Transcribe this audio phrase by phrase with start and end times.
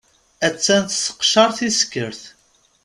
[0.47, 2.21] Attan tesseqcaṛ tiskert.